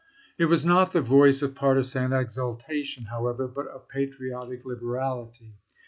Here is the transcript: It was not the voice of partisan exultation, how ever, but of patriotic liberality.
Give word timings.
It 0.39 0.45
was 0.45 0.65
not 0.65 0.93
the 0.93 1.01
voice 1.01 1.43
of 1.43 1.53
partisan 1.53 2.11
exultation, 2.11 3.05
how 3.11 3.27
ever, 3.27 3.47
but 3.47 3.67
of 3.67 3.87
patriotic 3.87 4.65
liberality. 4.65 5.59